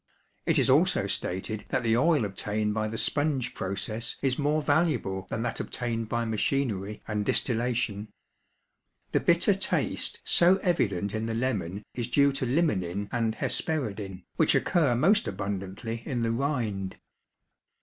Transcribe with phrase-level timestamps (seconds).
[0.47, 5.27] It is also stated that the oil obtained by the "sponge process" is more valuable
[5.29, 8.07] than that obtained by machinery and distillation.
[9.11, 14.55] The bitter taste so evident in the lemon is due to limonin and hesperidin, which
[14.55, 16.97] occur most abundantly in the rind.